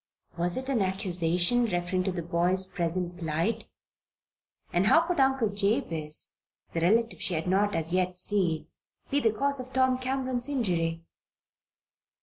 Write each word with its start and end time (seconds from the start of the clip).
Was 0.35 0.57
it 0.57 0.67
an 0.67 0.81
accusation 0.81 1.65
referring 1.65 2.03
to 2.05 2.11
the 2.11 2.23
boy's 2.23 2.65
present 2.65 3.19
plight? 3.19 3.65
And 4.73 4.87
how 4.87 5.01
could 5.01 5.19
her 5.19 5.25
Uncle 5.25 5.49
Jabez 5.49 6.39
the 6.73 6.81
relative 6.81 7.21
she 7.21 7.35
had 7.35 7.45
not 7.47 7.75
as 7.75 7.93
yet 7.93 8.17
seen 8.17 8.65
be 9.11 9.19
the 9.19 9.29
cause 9.31 9.59
of 9.59 9.71
Tom 9.71 9.99
Cameron's 9.99 10.49
injury? 10.49 11.03